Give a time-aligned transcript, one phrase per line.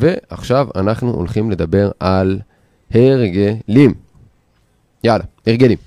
[0.00, 2.38] ועכשיו אנחנו הולכים לדבר על
[2.94, 3.94] הרגלים.
[5.04, 5.78] יאללה, הרגלים.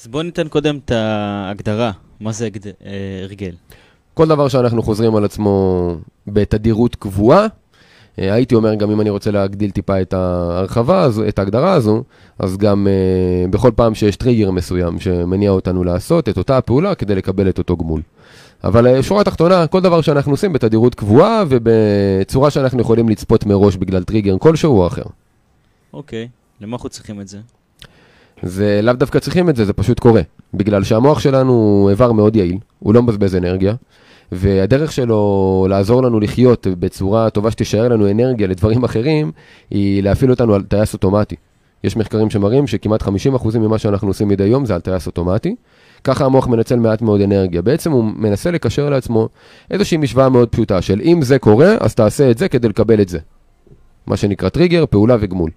[0.00, 2.66] אז בוא ניתן קודם את ההגדרה, מה זה הגד...
[2.66, 2.72] אה,
[3.22, 3.52] הרגל.
[4.14, 5.94] כל דבר שאנחנו חוזרים על עצמו
[6.26, 7.46] בתדירות קבועה,
[8.18, 12.02] אה, הייתי אומר גם אם אני רוצה להגדיל טיפה את ההרחבה הזו, את ההגדרה הזו,
[12.38, 17.14] אז גם uh, בכל פעם שיש טריגר מסוים שמניע אותנו לעשות את אותה הפעולה כדי
[17.14, 18.00] לקבל את אותו גמול.
[18.64, 23.76] אבל uh, שורה תחתונה, כל דבר שאנחנו עושים בתדירות קבועה ובצורה שאנחנו יכולים לצפות מראש
[23.76, 25.02] בגלל טריגר כלשהו או אחר.
[25.92, 26.28] אוקיי,
[26.60, 27.38] למה אנחנו צריכים את זה?
[28.42, 30.22] זה לאו דווקא צריכים את זה, זה פשוט קורה.
[30.54, 33.74] בגלל שהמוח שלנו הוא איבר מאוד יעיל, הוא לא מבזבז אנרגיה,
[34.32, 39.32] והדרך שלו לעזור לנו לחיות בצורה טובה שתישאר לנו אנרגיה לדברים אחרים,
[39.70, 41.36] היא להפעיל אותנו על טייס אוטומטי.
[41.84, 43.08] יש מחקרים שמראים שכמעט 50%
[43.58, 45.54] ממה שאנחנו עושים מדי יום זה על טייס אוטומטי.
[46.04, 47.62] ככה המוח מנצל מעט מאוד אנרגיה.
[47.62, 49.28] בעצם הוא מנסה לקשר לעצמו
[49.70, 53.08] איזושהי משוואה מאוד פשוטה של אם זה קורה, אז תעשה את זה כדי לקבל את
[53.08, 53.18] זה.
[54.06, 55.50] מה שנקרא טריגר, פעולה וגמול.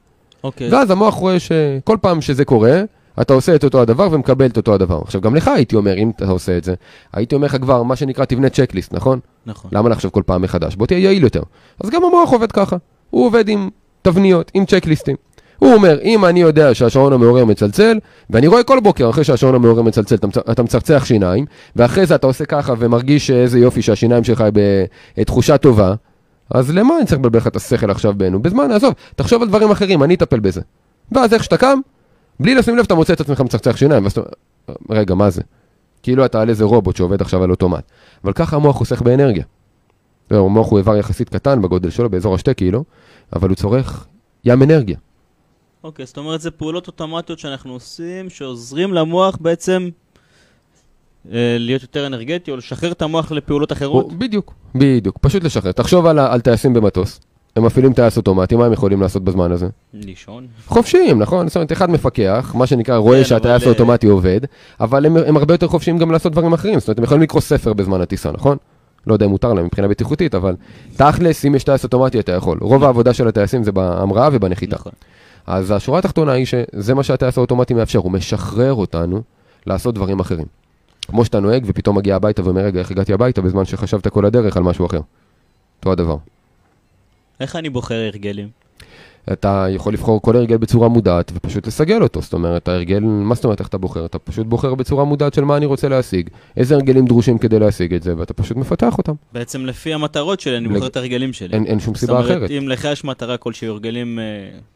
[0.43, 0.73] אוקיי.
[0.73, 2.81] ואז המוח רואה שכל פעם שזה קורה,
[3.21, 5.01] אתה עושה את אותו הדבר ומקבל את אותו הדבר.
[5.01, 6.73] עכשיו, גם לך הייתי אומר, אם אתה עושה את זה,
[7.13, 9.19] הייתי אומר לך כבר, מה שנקרא, תבנה צ'קליסט, נכון?
[9.45, 9.71] נכון.
[9.73, 10.75] למה לחשוב כל פעם מחדש?
[10.75, 11.41] בוא תהיה יעיל יותר.
[11.83, 12.75] אז גם המוח עובד ככה.
[13.09, 13.69] הוא עובד עם
[14.01, 15.15] תבניות, עם צ'קליסטים.
[15.61, 19.81] הוא אומר, אם אני יודע שהשעון המעורר מצלצל, ואני רואה כל בוקר אחרי שהשעון המעורר
[19.81, 21.45] מצלצל, אתה, מצ- אתה מצחצח שיניים,
[21.75, 24.43] ואחרי זה אתה עושה ככה ומרגיש איזה יופי שהשיניים שלך
[25.17, 25.93] בתחושה טובה,
[26.49, 28.41] אז למה אני צריך לבלבל לך את השכל עכשיו בעינו?
[28.41, 30.61] בזמן, עזוב, תחשוב על דברים אחרים, אני אטפל בזה.
[31.11, 31.79] ואז איך שאתה קם,
[32.39, 34.21] בלי לשים לב אתה מוצא את עצמך מצחצח שיניים, ואז אתה...
[34.89, 35.41] רגע, מה זה?
[36.03, 37.83] כאילו אתה על איזה רובוט שעובד עכשיו על אוטומט.
[38.23, 39.43] אבל ככה המוח חוסך באנרגיה.
[40.31, 42.83] המוח הוא איבר יחסית קטן בגודל שלו, באזור השתי קילו,
[43.35, 44.05] אבל הוא צורך
[44.45, 44.97] ים אנרגיה.
[45.83, 49.89] אוקיי, זאת אומרת, זה פעולות אוטומטיות שאנחנו עושים, שעוזרים למוח בעצם
[51.31, 54.03] אה, להיות יותר אנרגטי, או לשחרר את המוח לפעולות אחרות.
[54.05, 55.71] הוא- בדיוק, בדיוק, פשוט לשחרר.
[55.71, 57.19] תחשוב על, טייסים במטוס.
[57.55, 59.67] הם מפעילים טייס אוטומטי, מה הם יכולים לעשות בזמן הזה?
[59.93, 60.47] לישון.
[60.67, 61.47] חופשיים, נכון?
[61.47, 64.39] זאת אומרת, אחד מפקח, מה שנקרא, רואה כן, שהטייס אבל, אה, האוטומטי עובד,
[64.79, 66.79] אבל הם, הם הרבה יותר חופשיים גם לעשות דברים אחרים.
[66.79, 68.57] זאת אומרת, הם יכולים לקרוא ספר בזמן הטיסה, נכון?
[69.07, 70.55] לא יודע אם מותר להם מבחינה בטיחותית, אבל
[70.95, 72.57] תכלס, אם יש טייס אוטומטי, אתה יכול.
[72.61, 74.75] רוב העבודה של הטייסים זה בהמראה ובנחיתה.
[74.75, 74.91] נכון.
[75.47, 79.21] אז השורה התחתונה היא שזה מה שהטייס האוטומטי מאפשר, הוא משחרר אותנו
[79.65, 80.45] לעשות דברים אחרים.
[81.07, 84.57] כמו שאתה נוהג ופתאום מגיע הביתה ואומר, רגע, איך הגעתי הביתה בזמן שחשבת כל הדרך
[84.57, 84.99] על משהו אחר.
[85.79, 86.17] אותו הדבר.
[87.39, 88.49] איך אני בוחר הרגלים?
[89.33, 92.21] אתה יכול לבחור כל הרגל בצורה מודעת ופשוט לסגל אותו.
[92.21, 94.05] זאת אומרת, ההרגל, מה זאת אומרת איך אתה בוחר?
[94.05, 97.93] אתה פשוט בוחר בצורה מודעת של מה אני רוצה להשיג, איזה הרגלים דרושים כדי להשיג
[97.93, 99.13] את זה, ואתה פשוט מפתח אותם.
[99.33, 101.53] בעצם לפי המטרות שלי, אני לג- בוחר את הרגלים שלי.
[101.55, 102.51] אין, אין שום סיבה זאת אומרת, אחרת.
[102.51, 104.23] אם לך יש מטרה כלשהי, הרגלים אה,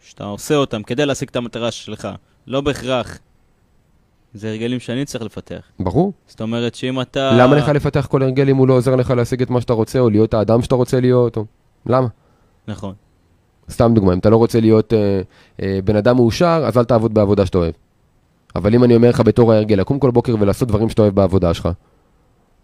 [0.05, 2.07] שאתה עושה אותם כדי להשיג את המטרה שלך,
[2.47, 3.19] לא בהכרח.
[4.33, 5.61] זה הרגלים שאני צריך לפתח.
[5.79, 6.13] ברור.
[6.27, 7.31] זאת אומרת שאם אתה...
[7.37, 9.99] למה לך לפתח כל הרגל אם הוא לא עוזר לך להשיג את מה שאתה רוצה,
[9.99, 11.45] או להיות האדם שאתה רוצה להיות, או...
[11.85, 12.07] למה?
[12.67, 12.93] נכון.
[13.71, 15.21] סתם דוגמא, אם אתה לא רוצה להיות אה,
[15.61, 17.73] אה, בן אדם מאושר, אז אל תעבוד בעבודה שאתה אוהב.
[18.55, 21.53] אבל אם אני אומר לך בתור ההרגל, לקום כל בוקר ולעשות דברים שאתה אוהב בעבודה
[21.53, 21.69] שלך,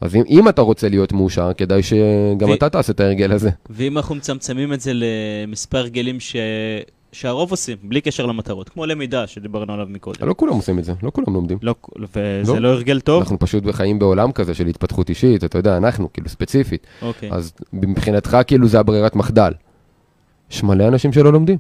[0.02, 3.50] אז אם, אם אתה רוצה להיות מאושר, כדאי שגם ו- אתה תעשה את ההרגל הזה.
[3.70, 6.36] ואם אנחנו מצמצמים את זה למספר הרגלים ש...
[7.12, 10.28] שהרוב עושים, בלי קשר למטרות, כמו למידה שדיברנו עליו מקודם.
[10.28, 11.58] לא כולם עושים את זה, לא כולם לומדים.
[11.62, 12.60] לא, וזה לא.
[12.60, 13.22] לא הרגל טוב?
[13.22, 16.88] אנחנו פשוט חיים בעולם כזה של התפתחות אישית, אתה יודע, אנחנו, כאילו, ספציפית.
[17.02, 17.32] אוקיי.
[17.32, 19.52] אז מבחינתך, כאילו, זה הברירת מחדל.
[20.52, 21.58] יש מלא אנשים שלא לומדים.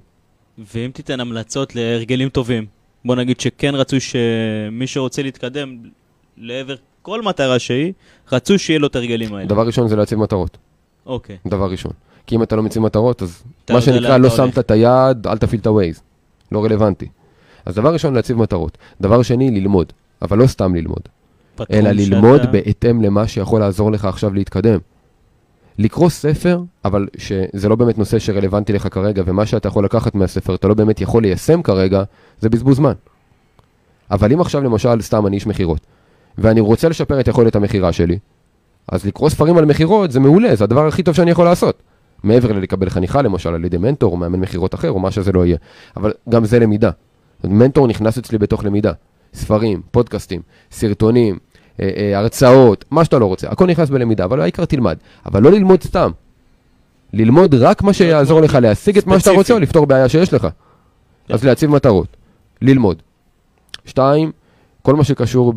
[0.76, 2.66] ואם תיתן המלצות להרגלים טובים,
[3.06, 5.78] בוא נגיד שכן רצוי שמי שרוצה להתקדם
[6.38, 7.94] לעבר כל מטרה שהיא,
[8.32, 9.48] רצוי שיהיה לו את הרגלים האלה.
[9.48, 10.58] דבר ראשון זה להציב מטרות.
[11.06, 11.38] אוקיי.
[11.48, 11.92] דבר ראשון.
[12.28, 14.30] כי אם אתה לא מציב מטרות, אז מה שנקרא, לא.
[14.30, 16.00] שמת את היד, אל תפעיל את ה-Waze.
[16.52, 17.08] לא רלוונטי.
[17.66, 18.78] אז דבר ראשון, להציב מטרות.
[19.02, 19.94] דבר שני, ללמוד.
[20.22, 21.02] אבל לא סתם ללמוד,
[21.74, 24.80] אלא ללמוד שאתה- בהתאם למה שיכול לעזור לך עכשיו להתקדם.
[25.78, 30.56] לקרוא ספר, אבל שזה לא באמת נושא שרלוונטי לך כרגע, ומה שאתה יכול לקחת מהספר,
[30.56, 32.04] אתה לא באמת יכול ליישם כרגע,
[32.40, 32.94] זה בזבוז זמן.
[34.12, 35.80] אבל אם עכשיו למשל, סתם אני איש מכירות,
[36.38, 38.18] ואני רוצה לשפר את יכולת המכירה שלי,
[38.88, 41.82] אז לקרוא ספרים על מכירות זה מעולה, זה הדבר הכי טוב שאני יכול לעשות.
[42.24, 45.46] מעבר ללקבל חניכה למשל על ידי מנטור או מאמן מכירות אחר או מה שזה לא
[45.46, 45.58] יהיה.
[45.98, 46.90] אבל גם זה למידה.
[47.44, 48.92] מנטור נכנס אצלי בתוך למידה.
[49.34, 50.42] ספרים, פודקאסטים,
[50.72, 51.38] סרטונים,
[52.16, 54.98] הרצאות, מה שאתה לא רוצה, הכל נכנס בלמידה, אבל העיקר תלמד.
[55.26, 56.12] אבל לא ללמוד סתם.
[57.14, 59.32] ללמוד רק מה שיעזור לך להשיג את מה שאתה.
[59.32, 60.48] רוצה או לפתור בעיה שיש לך.
[61.30, 62.08] אז להציב מטרות,
[62.62, 63.02] ללמוד.
[63.86, 64.32] שתיים,
[64.82, 65.54] כל מה שקשור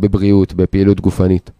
[0.00, 1.50] בבריאות, בפעילות גופנית.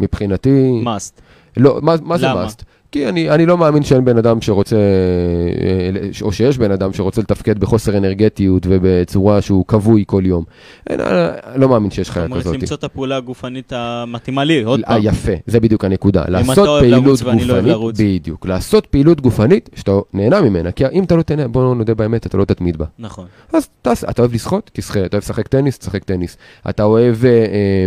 [0.00, 0.82] מבחינתי...
[0.84, 1.20] must.
[1.56, 2.46] לא, מה, מה זה למה?
[2.92, 5.90] כי אני, אני לא מאמין שאין בן אדם שרוצה, אה,
[6.22, 10.44] או שיש בן אדם שרוצה לתפקד בחוסר אנרגטיות ובצורה שהוא כבוי כל יום.
[10.90, 12.54] אין, אני לא מאמין שיש חיה זאת אומרת, כזאת.
[12.54, 15.00] למצוא את הפעולה הגופנית המתאימה לי, עוד אה, פעם.
[15.02, 16.22] יפה, זה בדיוק הנקודה.
[16.22, 18.00] אתה לעשות אוהב פעילות לרוץ ואני לא אוהב גופנית, לרוץ.
[18.00, 22.26] בדיוק, לעשות פעילות גופנית שאתה נהנה ממנה, כי אם אתה לא תהנה, בוא נודה באמת,
[22.26, 22.84] אתה לא תתמיד בה.
[22.98, 23.26] נכון.
[23.52, 24.70] אז תעשה, אתה אוהב לשחות?
[24.72, 25.78] תשחה, אתה אוהב לשחק טניס?
[25.78, 26.36] תשחק טניס.
[26.68, 27.86] אתה אוהב, אה, אה,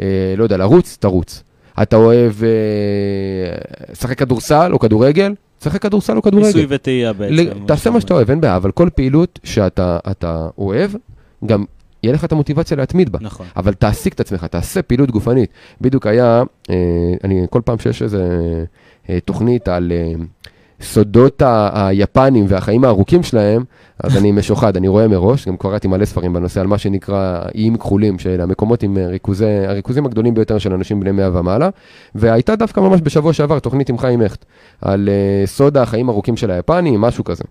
[0.00, 0.96] אה, לא יודע, לרוץ?
[1.00, 1.42] תרוץ.
[1.82, 2.48] אתה אוהב אה,
[3.92, 5.34] לשחק כדורסל או כדורגל?
[5.58, 6.46] תשחק כדורסל או כדורגל.
[6.46, 7.66] ניסוי וטעייה בעצם.
[7.66, 10.90] תעשה מה שאתה אוהב, אין בעיה, אבל כל פעילות שאתה אתה אוהב,
[11.46, 11.64] גם
[12.02, 13.18] יהיה לך את המוטיבציה להתמיד בה.
[13.22, 13.46] נכון.
[13.56, 15.50] אבל תעסיק את עצמך, תעשה פעילות גופנית.
[15.80, 16.74] בדיוק היה, אה,
[17.24, 18.24] אני כל פעם שיש איזה
[19.10, 19.92] אה, תוכנית על
[20.82, 21.42] סודות
[21.72, 23.64] היפנים והחיים הארוכים שלהם,
[23.98, 27.76] אז אני משוחד, אני רואה מראש, גם קראתי מלא ספרים בנושא על מה שנקרא איים
[27.76, 31.68] כחולים, של המקומות עם אה, ריכוזי, הריכוזים הגדולים ביותר של אנשים בני 100 ומעלה,
[32.14, 34.44] והייתה דווקא ממש בשבוע שעבר תוכנית עם חיים הכט,
[34.82, 37.44] על אה, סוד החיים הארוכים של היפנים, משהו כזה.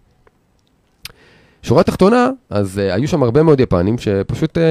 [1.62, 4.62] שורה תחתונה, אז uh, היו שם הרבה מאוד יפנים שפשוט uh,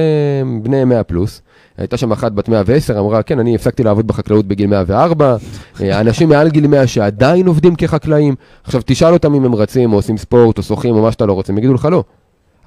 [0.63, 1.41] בני 100 פלוס.
[1.79, 5.37] הייתה שם אחת בת 110, אמרה, כן, אני הפסקתי לעבוד בחקלאות בגיל 104,
[5.81, 8.35] אה, אנשים מעל גיל 100 שעדיין עובדים כחקלאים.
[8.63, 11.33] עכשיו, תשאל אותם אם הם רצים, או עושים ספורט, או שוחים, או מה שאתה לא
[11.33, 12.03] רוצה, הם יגידו לך לא.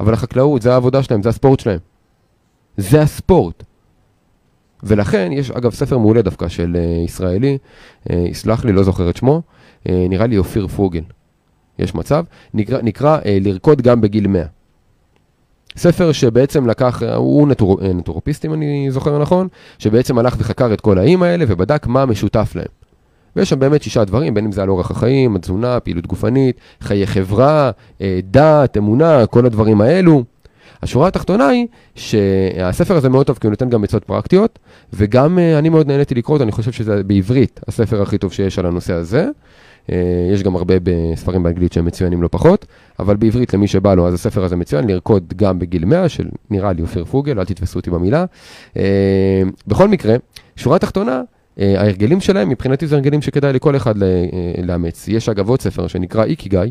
[0.01, 1.79] אבל החקלאות, זה העבודה שלהם, זה הספורט שלהם.
[2.77, 3.63] זה הספורט.
[4.83, 7.59] ולכן, יש אגב ספר מעולה דווקא של uh, ישראלי,
[8.09, 9.43] uh, יסלח לי, לא זוכר את שמו,
[9.85, 11.03] uh, נראה לי אופיר פוגל.
[11.79, 12.25] יש מצב,
[12.55, 14.43] נקרא, נקרא אה, לרקוד גם בגיל 100.
[15.77, 19.49] ספר שבעצם לקח, אה, הוא נטור, אה, נטורפיסט אם אני זוכר נכון,
[19.79, 22.83] שבעצם הלך וחקר את כל האיים האלה ובדק מה משותף להם.
[23.37, 27.07] ויש שם באמת שישה דברים, בין אם זה על אורח החיים, התזונה, פעילות גופנית, חיי
[27.07, 27.71] חברה,
[28.01, 30.25] אה, דת, אמונה, כל הדברים האלו.
[30.83, 34.59] השורה התחתונה היא שהספר הזה מאוד טוב כי הוא נותן גם עצות פרקטיות,
[34.93, 38.59] וגם אה, אני מאוד נהניתי לקרוא אותו, אני חושב שזה בעברית הספר הכי טוב שיש
[38.59, 39.29] על הנושא הזה.
[39.91, 39.97] אה,
[40.33, 42.67] יש גם הרבה בספרים באנגלית שהם מצוינים לא פחות,
[42.99, 46.73] אבל בעברית למי שבא לו, אז הספר הזה מצוין, לרקוד גם בגיל 100, של נראה
[46.73, 48.25] לי אופיר פוגל, אל תתפסו אותי במילה.
[48.77, 50.17] אה, בכל מקרה,
[50.57, 51.23] שורה תחתונה,
[51.61, 53.95] אה, ההרגלים שלהם, מבחינתי זה הרגלים שכדאי לכל אחד
[54.65, 55.09] לאמץ.
[55.09, 56.71] יש אגב עוד ספר שנקרא איקיגאי,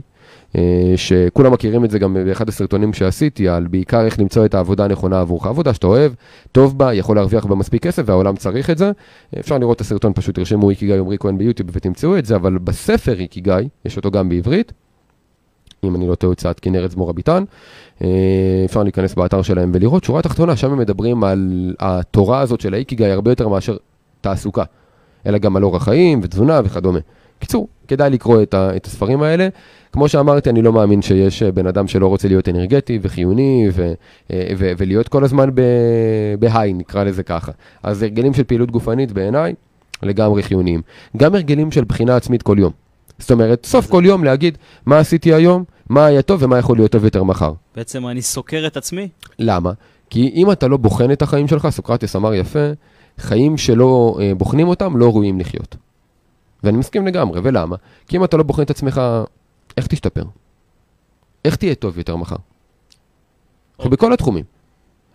[0.96, 5.22] שכולם מכירים את זה גם באחד הסרטונים שעשיתי, על בעיקר איך למצוא את העבודה הנכונה
[5.22, 5.46] עבורך.
[5.46, 6.12] עבודה שאתה אוהב,
[6.52, 8.92] טוב בה, יכול להרוויח בה מספיק כסף, והעולם צריך את זה.
[9.40, 13.20] אפשר לראות את הסרטון, פשוט תרשמו איקיגאי עמרי כהן ביוטיוב ותמצאו את זה, אבל בספר
[13.20, 14.72] איקיגאי, יש אותו גם בעברית,
[15.84, 17.44] אם אני לא טועה, הוצאת כנרת זמור הביטן.
[18.04, 18.08] אה,
[18.66, 23.12] אפשר להיכנס באתר שלהם ולראות, שורה תחתונה, שם הם מדברים על התורה הזאת של האיקיגאי
[23.12, 23.78] הרבה יותר מאשר
[24.22, 24.64] תעסוקה,
[25.26, 27.00] אלא גם על אורח חיים ותזונה וכדומה.
[27.42, 29.48] קיצור, כדאי לקרוא את, ה, את הספרים האלה.
[29.92, 33.94] כמו שאמרתי, אני לא מאמין שיש אה, בן אדם שלא רוצה להיות אנרגטי וחיוני ו,
[34.32, 35.50] אה, ו, ולהיות כל הזמן
[36.40, 37.52] בהיי, נקרא לזה ככה.
[37.84, 39.54] אז הרגלים של פעילות גופנית בעיניי
[40.04, 40.82] לגמרי חיוניים.
[41.18, 42.72] גם הרגלים של בחינה עצמית כל יום.
[43.20, 46.92] זאת אומרת, סוף כל יום להגיד מה עשיתי היום, מה היה טוב ומה יכול להיות
[46.92, 47.54] טוב יותר מחר.
[47.76, 49.08] בעצם אני סוקר את עצמי.
[49.40, 49.72] למה?
[50.10, 52.70] כי אם אתה לא בוחן את החיים שלך, סוקרטס אמר יפה,
[53.18, 55.76] חיים שלא אה, בוחנים אותם לא ראויים לחיות.
[56.64, 57.76] ואני מסכים לגמרי, ולמה?
[58.08, 59.02] כי אם אתה לא בוחן את עצמך,
[59.78, 60.24] איך תשתפר?
[61.46, 62.36] איך תהיה טוב יותר מחר?
[63.80, 63.92] אוקיי.
[63.92, 64.46] בכל התחומים.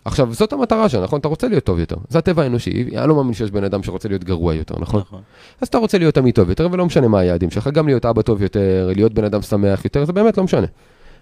[0.05, 1.21] עכשיו, זאת המטרה שלך, נכון?
[1.21, 1.97] אתה רוצה להיות טוב יותר.
[2.09, 2.97] זה הטבע האנושי.
[2.97, 5.01] אני לא מאמין שיש בן אדם שרוצה להיות גרוע יותר, נכון?
[5.01, 5.21] נכון.
[5.61, 8.23] אז אתה רוצה להיות תמיד טוב יותר, ולא משנה מה היעדים שלך, גם להיות אבא
[8.23, 10.67] טוב יותר, להיות בן אדם שמח יותר, זה באמת לא משנה.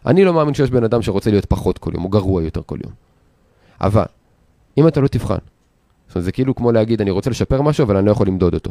[0.06, 2.78] אני לא מאמין שיש בן אדם שרוצה להיות פחות כל יום, או גרוע יותר כל
[2.84, 2.92] יום.
[3.80, 4.04] אבל,
[4.78, 5.34] אם אתה לא תבחן,
[6.06, 8.54] זאת אומרת, זה כאילו כמו להגיד, אני רוצה לשפר משהו, אבל אני לא יכול למדוד
[8.54, 8.70] אותו.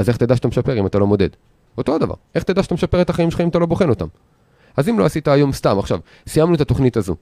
[0.00, 1.28] אז איך תדע שאתה משפר אם אתה לא מודד?
[1.78, 2.14] אותו הדבר.
[2.34, 4.06] איך תדע שאתה משפר את החיים שלך אם אתה לא בוחן אותם?
[4.76, 7.16] אז אם לא עשית היום סתם, עכשיו, סיימנו את התוכנית הזו,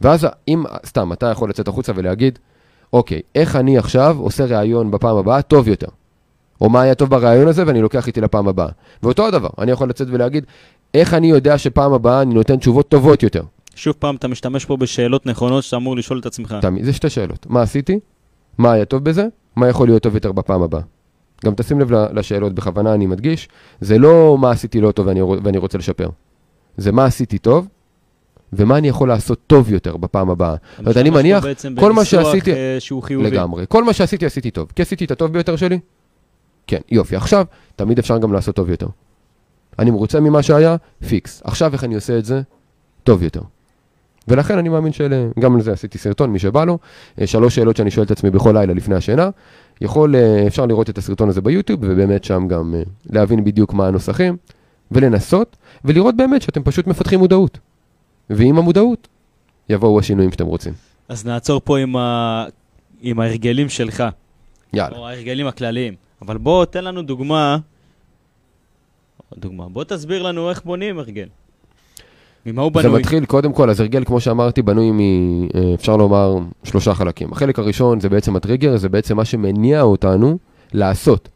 [0.00, 2.38] ואז אם, סתם, אתה יכול לצאת החוצה ולהגיד,
[2.92, 5.86] אוקיי, איך אני עכשיו עושה ראיון בפעם הבאה טוב יותר?
[6.60, 8.68] או מה היה טוב בראיון הזה ואני לוקח איתי לפעם הבאה.
[9.02, 10.44] ואותו הדבר, אני יכול לצאת ולהגיד,
[10.94, 13.42] איך אני יודע שפעם הבאה אני נותן תשובות טובות יותר?
[13.74, 16.56] שוב פעם, אתה משתמש פה בשאלות נכונות שאתה אמור לשאול את עצמך.
[16.60, 17.46] תמיד, זה שתי שאלות.
[17.46, 18.00] מה עשיתי?
[18.58, 19.26] מה היה טוב בזה?
[19.56, 20.80] מה יכול להיות טוב יותר בפעם הבאה?
[21.44, 23.48] גם תשים לב לשאלות, בכוונה אני מדגיש,
[23.80, 26.08] זה לא מה עשיתי לא טוב ואני, ואני רוצה לשפר.
[26.76, 27.68] זה מה עשיתי טוב,
[28.52, 30.54] ומה אני יכול לעשות טוב יותר בפעם הבאה.
[30.78, 31.44] לא יודע, אני מניח,
[31.80, 33.30] כל מה שעשיתי- אה, שהוא חיובי.
[33.30, 33.64] לגמרי.
[33.68, 34.72] כל מה שעשיתי, עשיתי טוב.
[34.76, 35.78] כי עשיתי את הטוב ביותר שלי?
[36.66, 37.16] כן, יופי.
[37.16, 37.46] עכשיו,
[37.76, 38.86] תמיד אפשר גם לעשות טוב יותר.
[39.78, 40.76] אני מרוצה ממה שהיה,
[41.08, 41.42] פיקס.
[41.44, 42.42] עכשיו איך אני עושה את זה?
[43.02, 43.40] טוב יותר.
[44.28, 46.78] ולכן אני מאמין שאלה, גם על זה עשיתי סרטון, מי שבא לו.
[47.20, 49.30] אה, שלוש שאלות שאני שואל את עצמי בכל לילה לפני השינה.
[49.82, 53.86] יכול, אה, אפשר לראות את הסרטון הזה ביוטיוב, ובאמת שם גם אה, להבין בדיוק מה
[53.86, 54.36] הנוסחים,
[54.90, 57.58] ולנסות, ולראות באמת שאתם פשוט מפתחים מודעות.
[58.30, 59.08] ועם המודעות,
[59.68, 60.72] יבואו השינויים שאתם רוצים.
[61.08, 62.44] אז נעצור פה עם, ה...
[63.00, 64.04] עם ההרגלים שלך,
[64.72, 64.98] יאללה.
[64.98, 65.94] או ההרגלים הכלליים.
[66.22, 67.58] אבל בוא, תן לנו דוגמה,
[69.38, 69.68] דוגמה.
[69.68, 71.28] בוא תסביר לנו איך בונים הרגל.
[72.46, 73.00] ממה הוא זה בנוי?
[73.00, 75.00] מתחיל, קודם כל, אז הרגל, כמו שאמרתי, בנוי מ...
[75.00, 77.32] אה, אפשר לומר, שלושה חלקים.
[77.32, 80.38] החלק הראשון זה בעצם הטריגר, זה בעצם מה שמניע אותנו
[80.72, 81.28] לעשות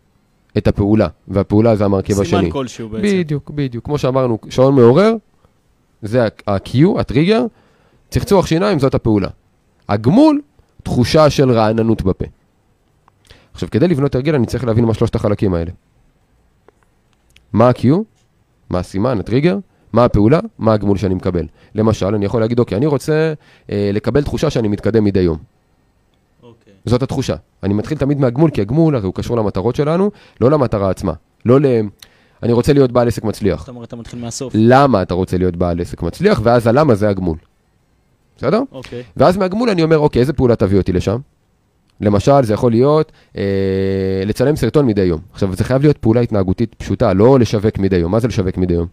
[0.58, 2.38] את הפעולה, והפעולה זה המרכיב השני.
[2.40, 3.06] סימן כלשהו בעצם.
[3.06, 3.84] בדיוק, בדיוק.
[3.84, 5.14] כמו שאמרנו, שעון מעורר,
[6.02, 7.46] זה ה-Q, הטריגר,
[8.10, 9.28] צחצוח שיניים, זאת הפעולה.
[9.88, 10.40] הגמול,
[10.82, 12.24] תחושה של רעננות בפה.
[13.52, 15.70] עכשיו, כדי לבנות הרגל, אני צריך להבין מה שלושת החלקים האלה.
[17.52, 17.86] מה ה-Q,
[18.70, 19.58] מה הסימן, הטריגר,
[19.92, 21.46] מה הפעולה, מה הגמול שאני מקבל.
[21.74, 23.32] למשל, אני יכול להגיד, אוקיי, אני רוצה
[23.70, 25.38] אה, לקבל תחושה שאני מתקדם מדי יום.
[26.42, 26.72] אוקיי.
[26.84, 27.34] זאת התחושה.
[27.62, 31.12] אני מתחיל תמיד מהגמול, כי הגמול הוא קשור למטרות שלנו, לא למטרה עצמה.
[31.44, 31.66] לא ל...
[32.42, 33.60] אני רוצה להיות בעל עסק מצליח.
[33.60, 34.52] זאת אומרת, אתה מתחיל מהסוף.
[34.56, 37.36] למה אתה רוצה להיות בעל עסק מצליח, ואז הלמה זה הגמול.
[38.36, 38.62] בסדר?
[38.72, 39.02] אוקיי.
[39.16, 41.18] ואז מהגמול אני אומר, אוקיי, איזה פעולה תביא אותי לשם?
[42.00, 43.42] למשל, זה יכול להיות אה,
[44.26, 45.20] לצלם סרטון מדי יום.
[45.32, 48.12] עכשיו, זה חייב להיות פעולה התנהגותית פשוטה, לא לשווק מדי יום.
[48.12, 48.86] מה זה לשווק מדי יום?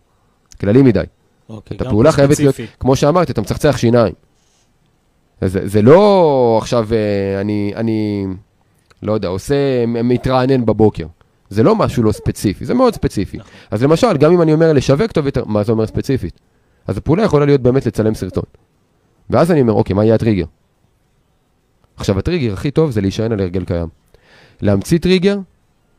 [0.53, 1.03] כללי מדי.
[1.49, 1.77] אוקיי.
[1.77, 2.73] את הפעולה חייבת להיות, ספציפי.
[2.79, 4.13] כמו שאמרתי, אתה מצחצח שיניים.
[5.41, 8.25] זה, זה לא עכשיו, אה, אני, אני,
[9.03, 11.05] לא יודע, עושה, מתרענן בבוקר.
[11.49, 13.37] זה לא משהו לא ספציפי, זה מאוד ספציפי.
[13.37, 13.51] נכון.
[13.71, 16.39] אז למשל, גם אם אני אומר לשווק טוב יותר, מה זה אומר ספציפית?
[16.87, 18.43] אז הפעולה יכולה להיות באמת לצלם סרטון.
[19.29, 20.45] ואז אני אומר, אוקיי, מה יהיה הטריגר?
[21.95, 23.87] עכשיו, הטריגר הכי טוב זה להישען על הרגל קיים.
[24.61, 25.37] להמציא טריגר,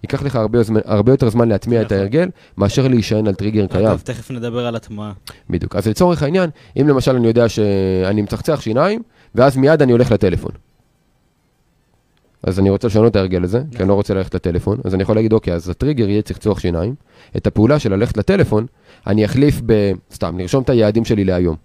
[0.04, 1.98] ייקח לך הרבה, זמן, הרבה יותר זמן להטמיע את נכון.
[1.98, 3.86] ההרגל, מאשר להישען על טריגר קיים.
[3.86, 5.12] אגב, תכף נדבר על הטמעה.
[5.50, 5.76] בדיוק.
[5.76, 9.02] אז לצורך העניין, אם למשל אני יודע שאני מצחצח שיניים,
[9.34, 10.50] ואז מיד אני הולך לטלפון.
[12.42, 15.02] אז אני רוצה לשנות את ההרגל הזה, כי אני לא רוצה ללכת לטלפון, אז אני
[15.02, 16.94] יכול להגיד, אוקיי, אז הטריגר יהיה צחצוח שיניים,
[17.36, 18.66] את הפעולה של ללכת לטלפון,
[19.06, 19.92] אני אחליף ב...
[20.14, 21.56] סתם, נרשום את היעדים שלי להיום.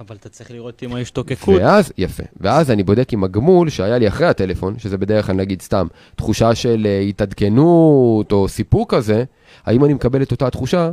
[0.00, 1.60] אבל אתה צריך לראות אם יש השתוקקות.
[1.62, 5.62] ואז, יפה, ואז אני בודק עם הגמול שהיה לי אחרי הטלפון, שזה בדרך כלל נגיד
[5.62, 9.24] סתם תחושה של אה, התעדכנות או סיפוק כזה,
[9.64, 10.90] האם אני מקבל את אותה תחושה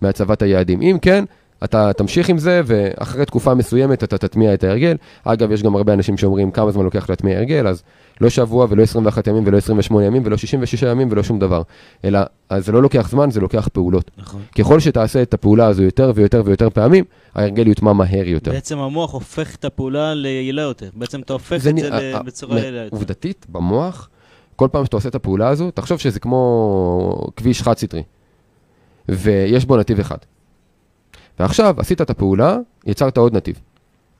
[0.00, 0.80] מהצבת היעדים.
[0.82, 1.24] אם כן,
[1.64, 4.96] אתה תמשיך עם זה, ואחרי תקופה מסוימת אתה תטמיע את ההרגל.
[5.24, 7.82] אגב, יש גם הרבה אנשים שאומרים כמה זמן לוקח להטמיע הרגל, אז
[8.20, 11.62] לא שבוע ולא 21 ימים ולא 28 ימים ולא 66 ימים ולא שום דבר.
[12.04, 14.10] אלא, אז זה לא לוקח זמן, זה לוקח פעולות.
[14.18, 14.42] נכון.
[14.58, 18.50] ככל שתעשה את הפעולה הזו יותר ויותר ויותר פעמים, ההרגל יוטמע מהר יותר.
[18.50, 20.88] בעצם המוח הופך את הפעולה ליעילה יותר.
[20.94, 22.96] בעצם אתה הופך זה את זה ל- בצורה מ- יעילה יותר.
[22.96, 24.08] עובדתית, במוח,
[24.56, 28.02] כל פעם שאתה עושה את הפעולה הזו, תחשוב שזה כמו כביש חד סטרי,
[29.08, 30.16] ויש בו נתיב אחד.
[31.40, 33.60] ועכשיו, עשית את הפעולה, יצרת עוד נתיב.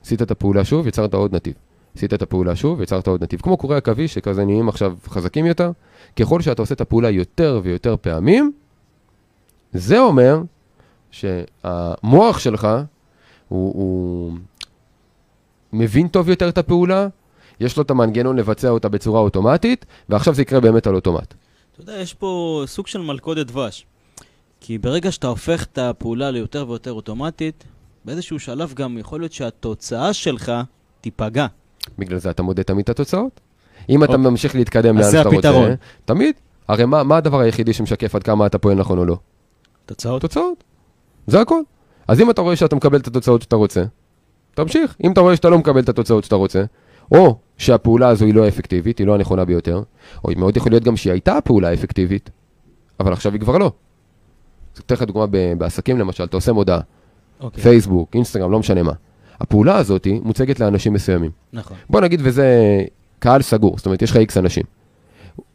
[0.03, 1.53] עשית את הפעולה שוב, יצרת עוד נתיב.
[1.95, 3.41] עשית את הפעולה שוב, יצרת עוד נתיב.
[3.41, 5.71] כמו קורי עכביש, שכזה נהיים עכשיו חזקים יותר,
[6.15, 8.51] ככל שאתה עושה את הפעולה יותר ויותר פעמים,
[9.73, 10.41] זה אומר
[11.11, 12.67] שהמוח שלך,
[13.47, 14.33] הוא, הוא
[15.73, 17.07] מבין טוב יותר את הפעולה,
[17.59, 21.33] יש לו את המנגנון לבצע אותה בצורה אוטומטית, ועכשיו זה יקרה באמת על אוטומט.
[21.73, 23.85] אתה יודע, יש פה סוג של מלכודת דבש.
[24.61, 27.63] כי ברגע שאתה הופך את הפעולה ליותר ויותר אוטומטית,
[28.05, 30.51] באיזשהו שלב גם יכול להיות שהתוצאה שלך
[31.01, 31.47] תיפגע.
[31.99, 33.39] בגלל זה אתה מודד תמיד את התוצאות.
[33.89, 34.29] אם אתה אוקיי.
[34.29, 35.71] ממשיך להתקדם לאן זה שאתה רוצה, הפתרון.
[36.05, 36.35] תמיד.
[36.67, 39.17] הרי מה, מה הדבר היחידי שמשקף עד כמה אתה פועל נכון או לא?
[39.85, 40.21] תוצאות?
[40.21, 40.63] תוצאות.
[41.27, 41.61] זה הכל.
[42.07, 43.83] אז אם אתה רואה שאתה מקבל את התוצאות שאתה רוצה,
[44.53, 44.95] תמשיך.
[45.03, 46.63] אם אתה רואה שאתה לא מקבל את התוצאות שאתה רוצה,
[47.11, 49.83] או שהפעולה הזו היא לא אפקטיבית, היא לא הנכונה ביותר,
[50.25, 52.29] או מאוד יכול להיות גם שהיא הייתה הפעולה האפקטיבית,
[52.99, 53.71] אבל עכשיו היא כבר לא.
[54.85, 55.25] אתן לך דוגמה
[55.57, 56.79] בעסקים למשל, אתה עושה מודעה,
[57.39, 58.93] אוקיי, פייסבוק, אינסטגרם, לא משנה מה.
[59.39, 61.31] הפעולה הזאת מוצגת לאנשים מסוימים.
[61.53, 61.77] נכון.
[61.89, 62.81] בוא נגיד וזה
[63.19, 64.63] קהל סגור, זאת אומרת יש לך איקס אנשים.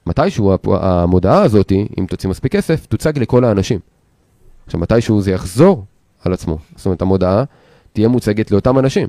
[0.06, 3.78] מתישהו המודעה הזאת, אם תוציא מספיק כסף, תוצג לכל האנשים.
[4.66, 5.84] עכשיו מתישהו זה יחזור
[6.24, 7.44] על עצמו, זאת אומרת המודעה
[7.92, 9.08] תהיה מוצגת לאותם אנשים.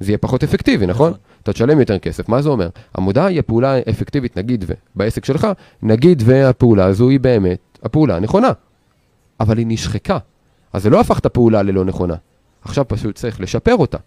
[0.00, 1.10] זה יהיה פחות אפקטיבי, נכון?
[1.10, 1.20] נכון.
[1.42, 2.68] אתה תשלם יותר כסף, מה זה אומר?
[2.94, 4.72] המודעה היא הפעולה אפקטיבית, נגיד ו...
[4.94, 5.46] בעסק שלך,
[5.82, 8.52] נגיד והפעולה הזו היא באמת הפעולה הנכונה.
[9.40, 10.18] אבל היא נשחקה.
[10.72, 12.14] אז זה לא הפך את הפעולה ללא נכונה.
[12.62, 13.98] עכשיו פשוט צריך לשפר אותה.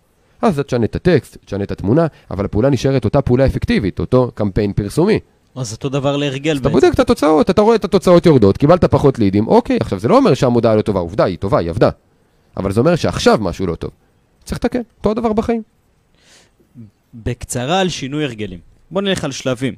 [0.42, 4.32] אז אתה תשנה את הטקסט, תשנה את התמונה, אבל הפעולה נשארת אותה פעולה אפקטיבית, אותו
[4.36, 5.20] קמפיין פרסומי.
[5.56, 6.80] אז אותו דבר להרגל אז אתה בעצם.
[6.80, 10.18] בודק את התוצאות, אתה רואה את התוצאות יורדות, קיבלת פחות לידים, אוקיי, עכשיו זה לא
[10.18, 11.90] אומר שהמודעה לא טובה, עובדה, היא טובה, היא עבדה.
[12.58, 13.92] אבל זה אומר שעכשיו משהו לא טוב.
[14.44, 15.62] צריך לתקן, אותו הדבר בחיים.
[17.14, 18.60] בקצרה על שינוי הרגלים.
[18.92, 19.74] בוא נלך על שלבים.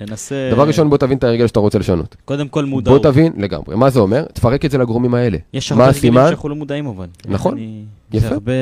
[0.00, 0.48] ננסה...
[0.52, 2.16] דבר ראשון, בוא תבין את ההרגל שאתה רוצה לשנות.
[2.24, 3.02] קודם כל בוא מודעות.
[3.02, 4.24] תבין לגמרי, מה זה אומר?
[4.32, 5.38] תפרק את זה לגורמים האלה.
[5.52, 6.14] יש הרבה הרגלים?
[6.14, 7.06] שאנחנו לא מודעים אבל.
[7.28, 7.52] נכון.
[7.52, 8.34] אני- יפה.
[8.34, 8.52] הרבה...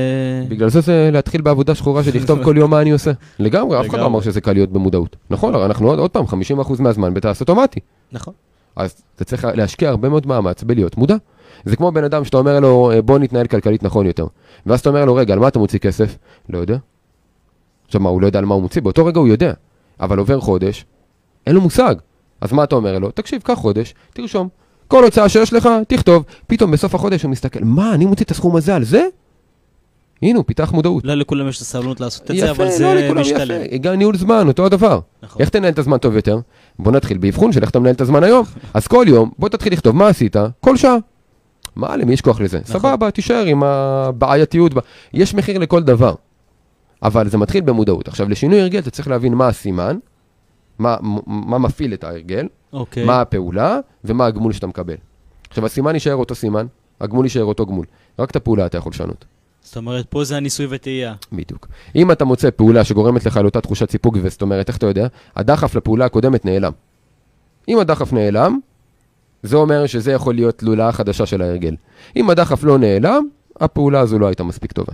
[0.49, 3.11] בגלל זה זה להתחיל בעבודה שחורה של לכתוב כל יום מה אני עושה.
[3.38, 4.07] לגמרי, אף אחד לא.
[4.07, 5.16] אמר שזה קל להיות במודעות.
[5.31, 6.33] נכון, הרי אנחנו עוד עוד פעם 50%
[6.83, 7.81] מהזמן בטייס אוטומטי.
[8.12, 8.35] נכון.
[8.76, 11.16] אז אתה צריך להשקיע הרבה מאוד מאמץ בלהיות מודע.
[11.64, 14.26] זה כמו בן אדם שאתה אומר לו, "אה, בוא נתנהל כלכלית נכון יותר.
[14.66, 16.16] ואז אתה אומר לו, רגע, על מה אתה מוציא כסף?
[16.49, 16.76] לא יודע.
[17.87, 18.83] עכשיו מה, הוא לא יודע על מה הוא מוציא?
[18.83, 19.52] באותו רגע הוא יודע.
[20.00, 20.85] אבל עובר חודש,
[21.47, 21.95] אין לו מושג.
[22.41, 23.11] אז מה אתה אומר לו?
[23.11, 24.49] תקשיב, קח חודש, תרשום.
[24.88, 26.25] כל הוצאה שיש לך, תכתוב.
[26.47, 29.07] פתאום בסוף החודש הוא מסתכל, מה, אני מוציא את הסכום הזה על זה?
[30.23, 31.05] הנה, הוא פיתח מודעות.
[31.05, 33.61] לא לכולם יש את הסבלנות לעשות את זה, אבל לא זה משתלם.
[33.62, 33.76] יפה.
[33.76, 35.00] גם ניהול זמן, אותו הדבר.
[35.23, 35.43] נכון.
[35.43, 36.38] איך תנהל את הזמן טוב יותר?
[36.79, 38.45] בוא נתחיל באבחון של איך אתה מנהל את הזמן היום.
[38.75, 40.97] אז כל יום, בוא תתחיל לכתוב מה עשית, כל שעה.
[41.76, 42.59] מה, למי יש כוח לזה?
[42.59, 42.81] נכון.
[42.81, 44.73] סבבה, תישאר עם הבעייתיות.
[45.12, 46.15] יש מחיר לכל דבר.
[47.03, 48.09] אבל זה מתחיל במודעות.
[48.09, 49.97] עכשיו, לשינוי הרגל אתה צריך להבין מה הסימן,
[50.78, 53.04] מה, מה מפעיל את ההרגל, אוקיי.
[53.04, 54.97] מה הפעולה ומה הגמול שאתה מקבל.
[55.49, 56.66] עכשיו, הסימן יישאר אותו סימן,
[57.00, 57.87] הגמול יישאר אותו גמול.
[58.18, 59.25] רק את הפעולה אתה יכול לשנות.
[59.62, 61.14] זאת אומרת, פה זה הניסוי וטעייה.
[61.33, 61.68] בדיוק.
[61.97, 65.06] אם אתה מוצא פעולה שגורמת לך לאותה תחושת סיפוק, וזאת אומרת, איך אתה יודע?
[65.37, 66.73] הדחף לפעולה הקודמת נעלם.
[67.68, 68.59] אם הדחף נעלם,
[69.42, 71.75] זה אומר שזה יכול להיות תלולה חדשה של ההרגל.
[72.16, 73.28] אם הדחף לא נעלם,
[73.61, 74.92] הפעולה הזו לא הייתה מספיק טובה.